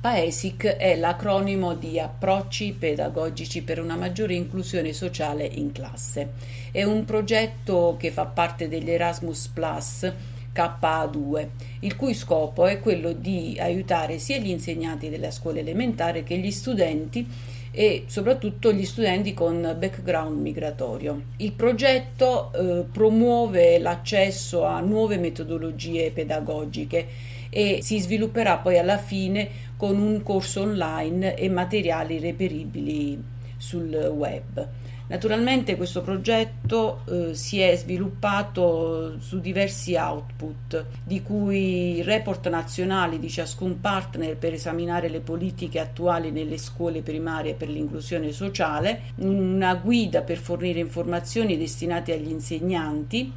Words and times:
PAESIC 0.00 0.64
è 0.64 0.96
l'acronimo 0.96 1.74
di 1.74 2.00
Approcci 2.00 2.72
pedagogici 2.72 3.60
per 3.60 3.78
una 3.78 3.96
maggiore 3.96 4.32
inclusione 4.32 4.94
sociale 4.94 5.44
in 5.44 5.72
classe. 5.72 6.30
È 6.72 6.82
un 6.82 7.04
progetto 7.04 7.96
che 7.98 8.10
fa 8.10 8.24
parte 8.24 8.66
degli 8.66 8.90
Erasmus 8.90 9.48
Plus 9.48 10.10
KA2, 10.54 11.46
il 11.80 11.96
cui 11.96 12.14
scopo 12.14 12.64
è 12.64 12.80
quello 12.80 13.12
di 13.12 13.58
aiutare 13.60 14.18
sia 14.18 14.38
gli 14.38 14.48
insegnanti 14.48 15.10
della 15.10 15.30
scuola 15.30 15.58
elementare 15.58 16.22
che 16.22 16.38
gli 16.38 16.50
studenti 16.50 17.26
e 17.70 18.04
soprattutto 18.06 18.72
gli 18.72 18.86
studenti 18.86 19.34
con 19.34 19.76
background 19.78 20.40
migratorio. 20.40 21.24
Il 21.36 21.52
progetto 21.52 22.52
eh, 22.52 22.84
promuove 22.90 23.78
l'accesso 23.78 24.64
a 24.64 24.80
nuove 24.80 25.18
metodologie 25.18 26.10
pedagogiche 26.10 27.28
e 27.50 27.80
si 27.82 27.98
svilupperà 27.98 28.58
poi 28.58 28.78
alla 28.78 28.96
fine 28.96 29.68
con 29.80 29.98
un 29.98 30.22
corso 30.22 30.60
online 30.60 31.36
e 31.36 31.48
materiali 31.48 32.18
reperibili 32.18 33.18
sul 33.56 33.94
web. 34.14 34.68
Naturalmente 35.06 35.74
questo 35.78 36.02
progetto 36.02 37.00
eh, 37.08 37.34
si 37.34 37.60
è 37.60 37.74
sviluppato 37.76 39.18
su 39.20 39.40
diversi 39.40 39.94
output, 39.94 40.84
di 41.02 41.22
cui 41.22 42.02
report 42.02 42.50
nazionali 42.50 43.18
di 43.18 43.30
ciascun 43.30 43.80
partner 43.80 44.36
per 44.36 44.52
esaminare 44.52 45.08
le 45.08 45.20
politiche 45.20 45.80
attuali 45.80 46.30
nelle 46.30 46.58
scuole 46.58 47.00
primarie 47.00 47.54
per 47.54 47.70
l'inclusione 47.70 48.32
sociale, 48.32 49.00
una 49.16 49.74
guida 49.76 50.20
per 50.20 50.36
fornire 50.36 50.80
informazioni 50.80 51.56
destinate 51.56 52.12
agli 52.12 52.28
insegnanti, 52.28 53.32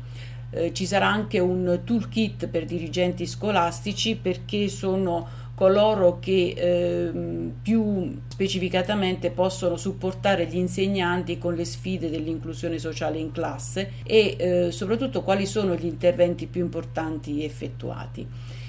eh, 0.49 0.73
ci 0.73 0.85
sarà 0.85 1.07
anche 1.07 1.39
un 1.39 1.81
toolkit 1.83 2.47
per 2.47 2.65
dirigenti 2.65 3.25
scolastici 3.25 4.15
perché 4.15 4.67
sono 4.67 5.41
coloro 5.55 6.17
che 6.19 6.53
eh, 6.55 7.11
più 7.61 8.19
specificatamente 8.27 9.29
possono 9.29 9.77
supportare 9.77 10.47
gli 10.47 10.57
insegnanti 10.57 11.37
con 11.37 11.53
le 11.53 11.65
sfide 11.65 12.09
dell'inclusione 12.09 12.79
sociale 12.79 13.19
in 13.19 13.31
classe 13.31 13.93
e 14.03 14.35
eh, 14.37 14.71
soprattutto 14.71 15.21
quali 15.21 15.45
sono 15.45 15.75
gli 15.75 15.85
interventi 15.85 16.47
più 16.47 16.61
importanti 16.61 17.43
effettuati. 17.43 18.27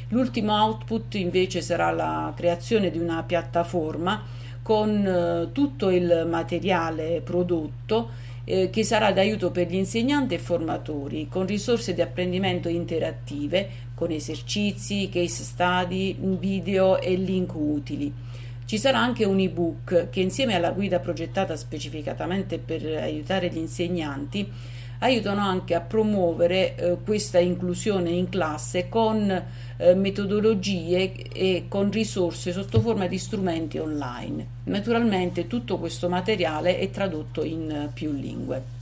L'ultimo 0.09 0.53
output 0.53 1.15
invece 1.15 1.63
sarà 1.63 1.91
la 1.91 2.33
creazione 2.37 2.91
di 2.91 2.99
una 2.99 3.23
piattaforma 3.23 4.23
con 4.61 5.07
eh, 5.07 5.49
tutto 5.53 5.91
il 5.91 6.27
materiale 6.29 7.23
prodotto 7.23 8.11
eh, 8.45 8.71
che 8.71 8.85
sarà 8.85 9.13
d'aiuto 9.13 9.51
per 9.51 9.69
gli 9.69 9.75
insegnanti 9.75 10.35
e 10.35 10.39
formatori, 10.39 11.29
con 11.29 11.47
risorse 11.47 11.95
di 11.95 12.01
apprendimento 12.01 12.69
interattive, 12.69 13.69
con 13.95 14.11
esercizi, 14.11 15.09
case 15.09 15.43
study, 15.43 16.17
video 16.39 17.01
e 17.01 17.15
link 17.17 17.55
utili. 17.55 18.13
Ci 18.67 18.79
sarà 18.79 18.99
anche 18.99 19.25
un 19.25 19.41
ebook 19.41 20.09
che 20.09 20.21
insieme 20.21 20.55
alla 20.55 20.71
guida 20.71 20.99
progettata 20.99 21.55
specificatamente 21.55 22.59
per 22.59 22.85
aiutare 22.85 23.49
gli 23.49 23.59
insegnanti 23.59 24.51
aiutano 25.05 25.43
anche 25.43 25.75
a 25.75 25.81
promuovere 25.81 26.75
eh, 26.75 26.97
questa 27.05 27.39
inclusione 27.39 28.11
in 28.11 28.31
classe 28.31 28.89
con 28.89 29.31
eh, 29.77 29.95
metodologie 29.95 31.13
e 31.31 31.67
con 31.69 31.91
risorse 31.91 32.53
sotto 32.53 32.81
forma 32.81 33.07
di 33.07 33.19
strumenti 33.19 33.79
online. 33.79 34.47
Naturalmente 34.65 35.47
tutto 35.47 35.79
questo 35.79 36.09
materiale 36.09 36.79
è 36.79 36.91
tradotto 36.91 37.45
in 37.45 37.91
più 37.93 38.13
lingue. 38.13 38.74